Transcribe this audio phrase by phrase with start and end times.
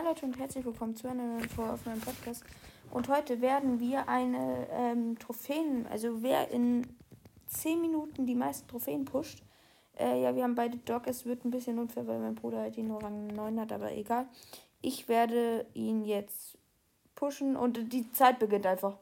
[0.00, 2.42] Hi Leute und herzlich willkommen zu einer neuen Folge auf meinem Podcast.
[2.90, 6.86] Und heute werden wir eine ähm, Trophäen, also wer in
[7.48, 9.42] 10 Minuten die meisten Trophäen pusht.
[9.98, 11.02] Äh, ja, wir haben beide Dog.
[11.06, 14.26] Es wird ein bisschen unfair, weil mein Bruder halt nur Rang 9 hat, aber egal.
[14.80, 16.56] Ich werde ihn jetzt
[17.14, 18.96] pushen und die Zeit beginnt einfach.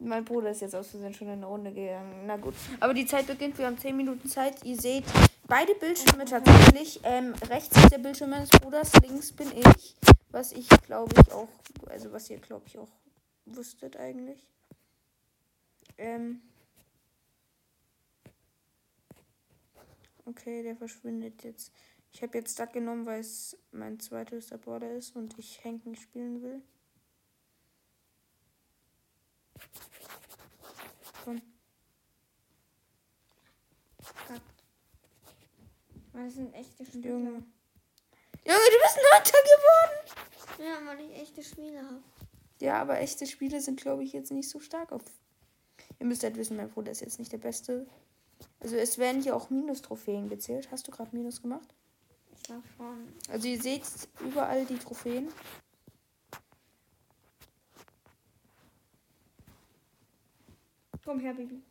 [0.00, 2.24] Mein Bruder ist jetzt aus Versehen schon in eine Runde gegangen.
[2.26, 2.54] Na gut.
[2.80, 3.56] Aber die Zeit beginnt.
[3.56, 4.64] Wir haben 10 Minuten Zeit.
[4.64, 5.04] Ihr seht
[5.46, 7.00] beide Bildschirme tatsächlich.
[7.04, 9.96] Ähm, rechts ist der Bildschirm meines Bruders, links bin ich.
[10.30, 11.48] Was ich glaube ich auch,
[11.86, 12.90] also was ihr glaube ich auch
[13.46, 14.46] wusstet eigentlich.
[15.98, 16.42] Ähm.
[20.26, 21.72] Okay, der verschwindet jetzt.
[22.12, 26.42] Ich habe jetzt Duck genommen, weil es mein zweithöchster Border ist und ich Henken spielen
[26.42, 26.62] will.
[31.24, 31.42] Komm.
[36.14, 36.26] Gott.
[36.26, 37.08] Das sind echte Spiele.
[37.08, 37.30] Junge.
[37.30, 37.44] Junge,
[38.44, 40.66] du bist Neunter geworden!
[40.66, 42.02] Ja, weil ich echte Spiele habe.
[42.60, 45.02] Ja, aber echte Spiele sind, glaube ich, jetzt nicht so stark auf.
[45.98, 47.86] Ihr müsst halt wissen, mein Bruder ist jetzt nicht der Beste.
[48.60, 50.70] Also es werden hier auch Minus-Trophäen gezählt.
[50.70, 51.74] Hast du gerade Minus gemacht?
[52.36, 53.08] Ich glaube schon.
[53.28, 53.82] Also ihr seht
[54.20, 55.28] überall die Trophäen.
[61.04, 61.62] Komm her, Baby.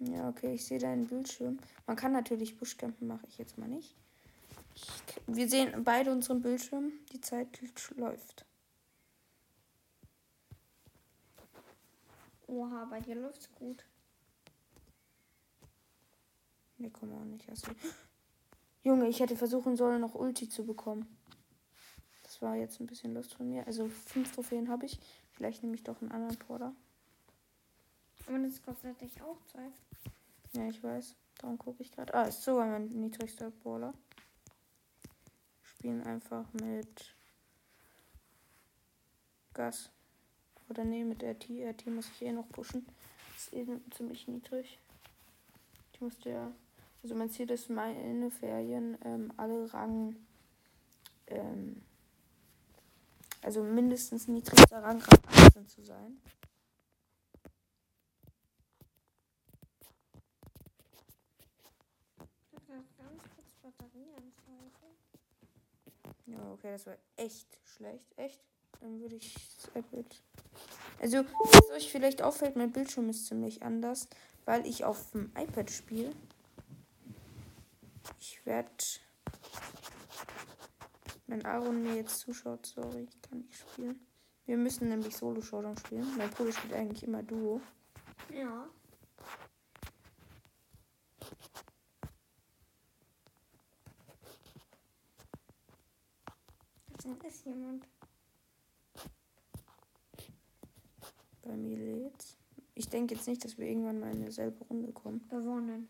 [0.00, 1.58] Ja, okay, ich sehe deinen Bildschirm.
[1.86, 3.94] Man kann natürlich Buschcampen, mache ich jetzt mal nicht.
[4.74, 4.90] Ich,
[5.26, 6.92] wir sehen beide unseren Bildschirm.
[7.12, 7.60] Die Zeit
[7.96, 8.46] läuft.
[12.46, 13.84] Oha, bei dir läuft's gut.
[16.78, 17.46] Ne, komm auch nicht.
[17.48, 17.70] Du...
[18.82, 21.18] Junge, ich hätte versuchen sollen, noch Ulti zu bekommen.
[22.22, 23.66] Das war jetzt ein bisschen Lust von mir.
[23.66, 24.98] Also fünf Trophäen habe ich.
[25.32, 26.74] Vielleicht nehme ich doch einen anderen Porter.
[28.30, 29.72] Aber das kostet dich auch Zeit.
[30.52, 31.16] Ja, ich weiß.
[31.38, 32.14] Darum gucke ich gerade.
[32.14, 33.92] Ah, ist sogar mein niedrigster Brawler.
[35.64, 37.16] Spielen einfach mit
[39.52, 39.90] Gas.
[40.68, 41.50] Oder nee, mit RT.
[41.50, 42.86] RT muss ich eh noch pushen.
[43.36, 44.78] Ist eh ziemlich niedrig.
[45.92, 46.52] Ich musste ja.
[47.02, 50.14] Also mein Ziel ist meine Ferien ähm, alle Rang.
[51.26, 51.82] Ähm,
[53.42, 56.20] also mindestens niedrigster Rang, Rang 18 zu sein.
[63.10, 64.86] ganz kurz Batterieanzeige.
[66.30, 68.06] Ja, okay, das war echt schlecht.
[68.16, 68.40] Echt?
[68.80, 70.22] Dann würde ich das iPad.
[71.00, 74.08] Also, was euch vielleicht auffällt, mein Bildschirm ist ziemlich anders,
[74.44, 76.12] weil ich auf dem iPad spiele.
[78.18, 78.68] Ich werde.
[81.26, 84.00] Wenn Aaron mir jetzt zuschaut, sorry, ich kann nicht spielen.
[84.46, 86.16] Wir müssen nämlich Solo-Showdown spielen.
[86.16, 87.60] Mein Bruder spielt eigentlich immer Duo.
[88.32, 88.68] Ja.
[97.02, 97.88] Da ist jemand.
[101.42, 102.36] Bei mir lädt's.
[102.74, 105.26] Ich denke jetzt nicht, dass wir irgendwann mal in dieselbe Runde kommen.
[105.28, 105.88] Gewonnen.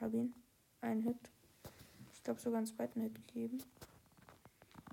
[0.00, 0.34] Hab ihn.
[0.80, 1.16] Einen Hit.
[2.12, 3.62] Ich glaube sogar einen zweiten Hit gegeben.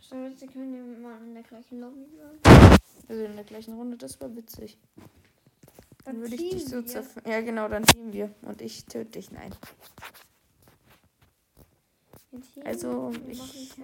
[0.00, 2.38] So, jetzt können wir mal in der gleichen Lobby bleiben.
[3.08, 4.78] Also in der gleichen Runde, das war witzig.
[6.08, 6.86] Dann, würde ich dich so wir.
[6.86, 7.16] zerf...
[7.26, 8.34] Ja, genau, dann teamen wir.
[8.40, 9.30] Und ich töte dich.
[9.30, 9.54] Nein.
[12.64, 13.74] Also, Wir ich-.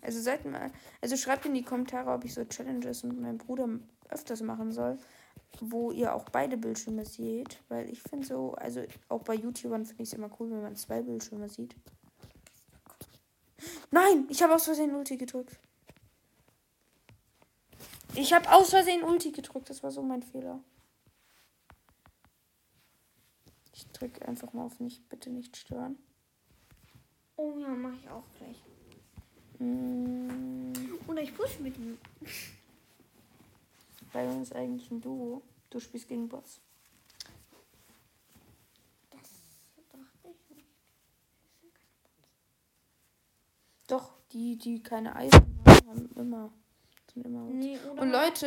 [0.00, 0.70] Also seid mal.
[1.02, 3.68] Also schreibt in die Kommentare, ob ich so Challenges mit meinem Bruder
[4.08, 4.98] öfters machen soll.
[5.60, 7.62] Wo ihr auch beide Bildschirme seht.
[7.68, 10.76] Weil ich finde so, also auch bei YouTubern finde ich es immer cool, wenn man
[10.76, 11.76] zwei Bildschirme sieht.
[13.90, 15.58] Nein, ich habe aus Versehen Ulti gedrückt.
[18.14, 19.68] Ich habe aus Versehen Ulti gedrückt.
[19.68, 20.60] Das war so mein Fehler.
[23.72, 25.98] Ich drücke einfach mal auf nicht, bitte nicht stören.
[27.36, 28.62] Oh ja, mache ich auch gleich.
[29.58, 30.72] Mm,
[31.06, 31.98] Oder ich push mit ihm.
[34.12, 35.42] bei uns ist eigentlich ein Duo.
[35.70, 36.60] Du spielst gegen Bots.
[39.10, 39.20] Das
[39.90, 40.66] dachte ich nicht.
[43.86, 46.52] Doch, die, die keine Eisen haben, haben immer.
[47.16, 48.46] Nee, Und Leute,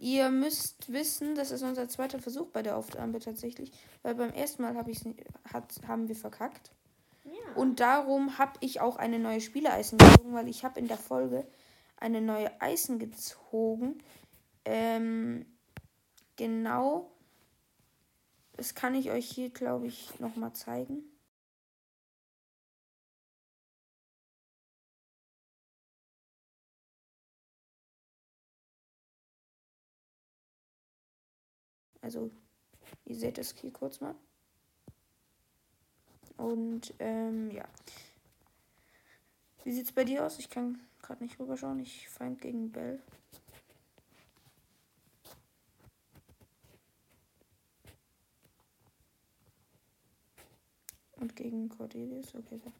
[0.00, 3.72] ihr müsst wissen, das ist unser zweiter Versuch bei der Aufnahme tatsächlich.
[4.02, 5.04] Weil beim ersten Mal hab ich's,
[5.52, 6.70] hat, haben wir verkackt.
[7.24, 7.32] ja.
[7.54, 11.46] Und darum habe ich auch eine neue Spieleisen gezogen, weil ich habe in der Folge
[11.96, 14.02] eine neue Eisen gezogen.
[14.64, 15.46] Ähm,
[16.36, 17.10] genau.
[18.56, 21.04] Das kann ich euch hier, glaube ich, nochmal zeigen.
[32.06, 32.30] Also,
[33.04, 34.14] ihr seht es hier kurz mal.
[36.36, 37.64] Und ähm, ja.
[39.64, 40.38] Wie sieht's bei dir aus?
[40.38, 41.80] Ich kann gerade nicht rüberschauen.
[41.80, 43.02] Ich feind gegen Bell.
[51.16, 52.36] Und gegen Cordelius.
[52.36, 52.72] Okay, okay.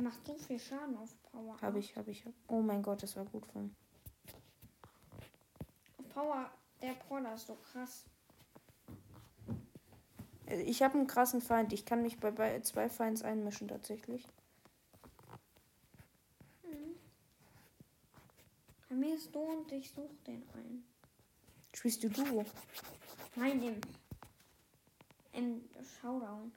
[0.00, 1.60] Er macht so viel Schaden auf Power.
[1.60, 2.24] Habe ich, habe ich.
[2.24, 2.32] Hab.
[2.48, 3.76] Oh mein Gott, das war gut von.
[6.14, 6.50] Power,
[6.80, 8.06] der Brawler ist so krass.
[10.48, 11.74] Also Ich habe einen krassen Feind.
[11.74, 14.26] Ich kann mich bei, bei zwei Feinds einmischen tatsächlich.
[16.62, 16.96] Mhm.
[18.88, 20.82] Bei mir ist du und ich suche den ein.
[21.74, 22.46] Spielst du Duo?
[23.36, 23.80] Nein, im,
[25.34, 25.68] im
[26.00, 26.52] Showdown.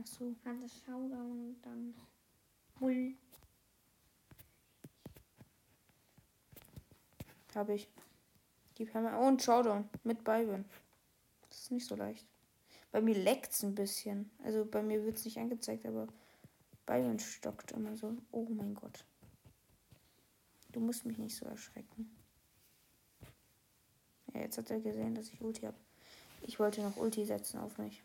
[0.00, 0.36] Ach so.
[0.44, 1.94] Hat das Showdown dann.
[2.80, 3.16] Hui.
[7.54, 7.88] Habe ich.
[8.92, 9.20] Hammer.
[9.20, 10.64] Oh, und Showdown mit Byron.
[11.48, 12.26] Das ist nicht so leicht.
[12.90, 14.30] Bei mir leckt's ein bisschen.
[14.42, 16.08] Also bei mir wird's nicht angezeigt, aber
[16.86, 18.16] Byron stockt immer so.
[18.32, 19.04] Oh mein Gott.
[20.72, 22.16] Du musst mich nicht so erschrecken.
[24.32, 25.76] Ja, jetzt hat er gesehen, dass ich Ulti habe.
[26.42, 28.02] Ich wollte noch Ulti setzen auf mich.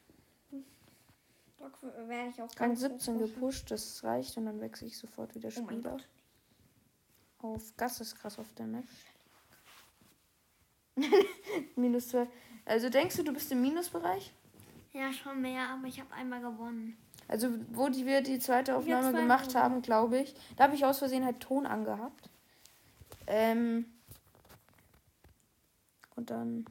[1.59, 3.33] Doc werde ich auch Rang ganz 17 hoch pushen.
[3.35, 5.91] gepusht, das reicht und dann wechsle ich sofort wieder Oh Spieler.
[5.91, 6.07] Gott.
[7.39, 8.83] Auf Gas ist krass auf der Map.
[11.75, 12.27] Minus 2.
[12.65, 14.33] Also denkst du, du bist im Minusbereich?
[14.93, 16.97] Ja, schon mehr, aber ich habe einmal gewonnen.
[17.27, 19.59] Also wo die, wir die zweite Aufnahme gemacht Minuten.
[19.59, 20.35] haben, glaube ich.
[20.57, 22.29] Da habe ich aus Versehen halt Ton angehabt.
[23.27, 23.85] Ähm.
[26.15, 26.65] Und dann.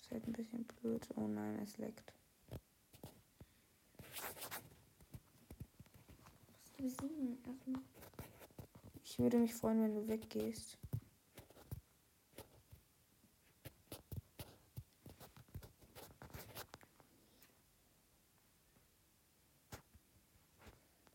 [0.00, 1.06] Ist halt ein bisschen blöd.
[1.16, 2.12] Oh nein, es leckt.
[6.78, 7.74] Du.
[9.02, 10.78] Ich würde mich freuen, wenn du weggehst.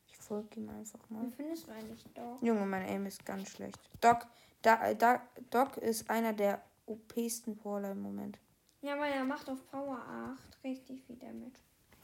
[0.08, 1.26] Ich folge ihm einfach mal.
[1.26, 2.42] Wie findest du eigentlich Doc?
[2.42, 3.80] Junge, mein Aim ist ganz schlecht.
[4.02, 4.28] Doc,
[4.62, 8.38] da, da, Doc ist einer der OP-sten Brawler im Moment.
[8.82, 11.54] Ja, aber er macht auf Power 8 richtig viel Damage.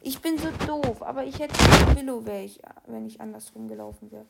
[0.02, 1.56] Ich bin so doof, aber ich hätte
[1.96, 4.26] Willow, wär ich, wenn ich andersrum gelaufen wäre.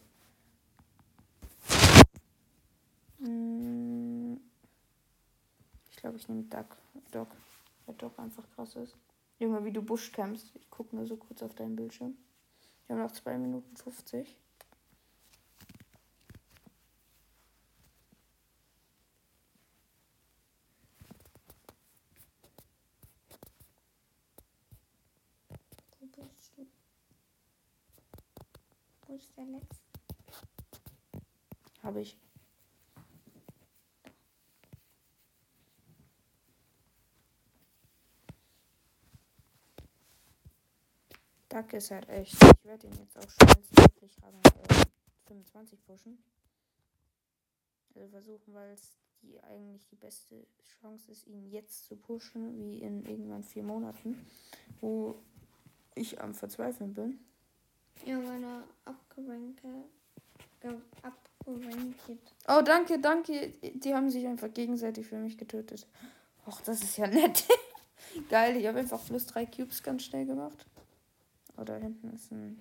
[3.20, 4.40] Hm.
[5.92, 6.78] Ich glaube, ich nehme Doc.
[7.12, 7.28] Doc.
[7.86, 8.96] Weil Doc einfach krass ist.
[9.40, 10.52] Junge, wie du Busch campst.
[10.56, 12.18] Ich gucke nur so kurz auf deinen Bildschirm.
[12.88, 14.36] Wir haben noch 2 Minuten 50.
[26.00, 26.06] Wo
[29.16, 29.29] bist du?
[29.46, 29.90] Letzte?
[31.82, 32.18] Habe ich.
[41.48, 42.34] Duck ist halt echt.
[42.34, 44.86] Ich werde ihn jetzt auch schnellstmöglich äh,
[45.26, 46.22] 25 pushen.
[47.96, 50.46] Also versuchen, weil es die eigentlich die beste
[50.80, 54.26] Chance ist, ihn jetzt zu pushen, wie in irgendwann vier Monaten,
[54.80, 55.22] wo
[55.96, 57.20] ich am Verzweifeln bin.
[58.06, 59.62] Ja, meine abgerankt.
[60.62, 62.00] Ge abgerankt.
[62.48, 63.50] Oh, danke, danke.
[63.74, 65.88] Die haben sich einfach gegenseitig für mich getötet.
[66.48, 67.46] Och, das ist ja nett.
[68.30, 70.66] Geil, ich habe einfach plus drei Cubes ganz schnell gemacht.
[71.58, 72.60] Oh, da hinten ist ein.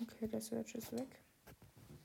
[0.00, 1.20] Okay, der Search ist weg.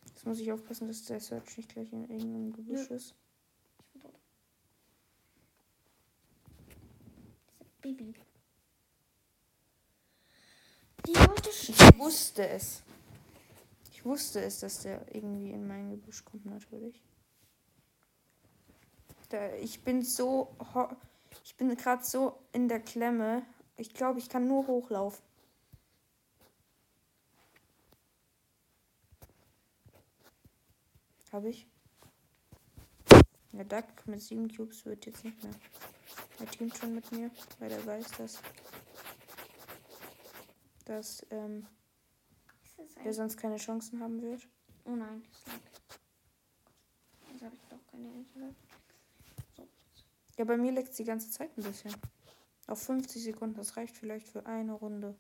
[0.07, 2.95] Jetzt muss ich aufpassen, dass der Search nicht gleich in irgendeinem Gebüsch Ja.
[2.95, 3.13] ist.
[3.79, 4.19] Ich bin tot.
[7.85, 8.15] Baby.
[11.05, 12.81] Die wollte Ich wusste es.
[13.91, 16.99] Ich wusste es, dass der irgendwie in mein Gebüsch kommt, natürlich.
[19.29, 20.55] Da, ich bin so.
[21.43, 23.45] Ich bin gerade so in der Klemme.
[23.77, 25.23] Ich glaube, ich kann nur hochlaufen.
[31.31, 31.67] Habe ich?
[33.51, 35.53] Der Duck mit sieben Cubes wird jetzt nicht mehr.
[36.39, 38.41] Er teamt schon mit mir, weil er weiß, dass.
[40.85, 41.65] dass ähm,
[42.77, 43.13] Ist er ein...
[43.13, 44.47] sonst keine Chancen haben wird.
[44.83, 45.61] Oh nein, das lag.
[47.31, 48.55] Jetzt habe ich doch keine Internet.
[49.55, 49.67] So.
[50.37, 51.95] Ja, bei mir leckt die ganze Zeit ein bisschen.
[52.67, 55.15] Auf 50 Sekunden, das reicht vielleicht für eine Runde.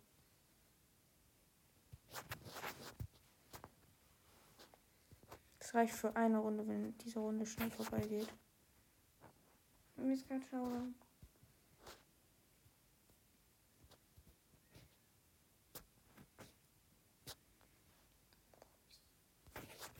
[5.59, 8.27] Das reicht für eine Runde, wenn diese Runde schnell vorbeigeht.
[9.95, 10.95] Mir ist gerade Showdown.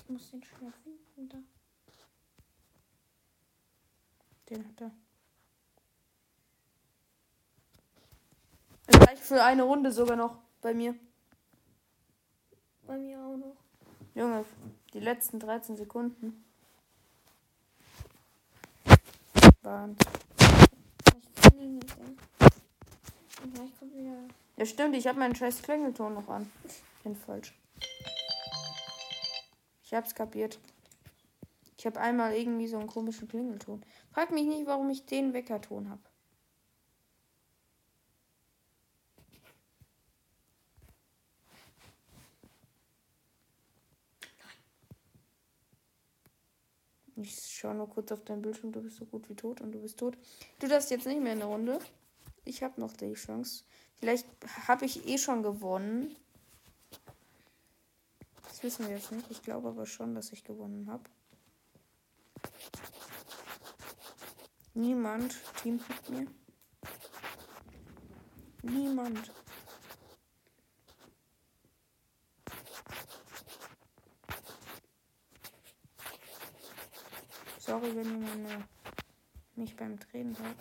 [0.05, 0.71] Ich muss den schnell
[1.15, 1.29] finden.
[1.29, 1.37] Da.
[4.49, 4.91] Den hat er.
[8.85, 10.93] Es reicht für eine Runde sogar noch bei mir.
[12.85, 13.55] Bei mir auch noch.
[14.13, 14.45] Junge,
[14.93, 16.45] die letzten 13 Sekunden.
[19.63, 19.97] Waren.
[20.37, 22.17] Ich ihn nicht sehen.
[23.41, 24.19] Und gleich kommt wieder.
[24.57, 26.51] Ja, stimmt, ich habe meinen scheiß Klingelton noch an.
[27.03, 27.55] Bin falsch.
[29.85, 30.59] Ich hab's kapiert.
[31.77, 33.85] Ich habe einmal irgendwie so einen komischen Klingelton.
[34.11, 36.01] Frag mich nicht, warum ich den Weckerton habe.
[47.17, 49.81] Ich schaue nur kurz auf dein Bildschirm, du bist so gut wie tot und du
[49.81, 50.17] bist tot.
[50.59, 51.79] Du darfst jetzt nicht mehr in der Runde.
[52.43, 53.63] Ich habe noch die Chance.
[53.99, 54.27] Vielleicht
[54.67, 56.15] habe ich eh schon gewonnen.
[58.65, 59.29] Wissen wir jetzt nicht.
[59.29, 61.03] Ich glaube aber schon, dass ich gewonnen habe.
[64.73, 66.27] Niemand teamt mit mir.
[68.63, 69.31] Niemand.
[77.59, 78.67] Sorry, wenn jemand
[79.55, 80.57] mich beim Drehen hört.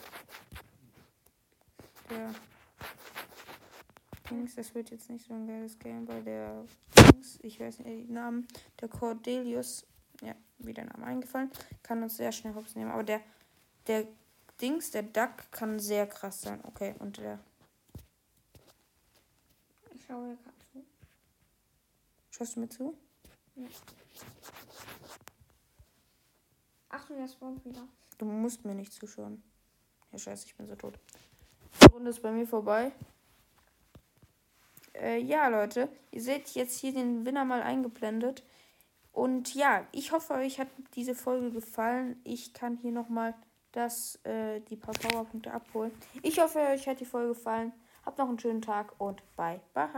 [2.10, 2.34] Der
[4.28, 6.66] Dings, das wird jetzt nicht so ein geiles Game, weil der
[7.24, 8.46] Dings, ich weiß nicht den Namen,
[8.80, 9.86] der Cordelius,
[10.22, 11.50] ja, wie der Name eingefallen,
[11.82, 12.90] kann uns sehr schnell hops nehmen.
[12.90, 13.20] Aber der,
[13.86, 14.06] der
[14.60, 16.60] Dings, der Duck kann sehr krass sein.
[16.64, 17.38] Okay, und der.
[19.94, 20.84] Ich schaue hier gerade zu.
[22.30, 22.96] Schaust du mir zu?
[26.88, 27.86] Achtung, der spawnt wieder.
[28.18, 29.42] Du musst mir nicht zuschauen.
[30.12, 30.98] Ja, scheiße, ich bin so tot.
[31.80, 32.92] Die Runde ist bei mir vorbei.
[34.94, 38.44] Äh, ja, Leute, ihr seht jetzt hier den Winner mal eingeblendet.
[39.12, 42.20] Und ja, ich hoffe, euch hat diese Folge gefallen.
[42.24, 43.34] Ich kann hier nochmal
[44.24, 45.92] äh, die paar Powerpunkte abholen.
[46.22, 47.72] Ich hoffe, euch hat die Folge gefallen.
[48.04, 49.88] Habt noch einen schönen Tag und bye bye.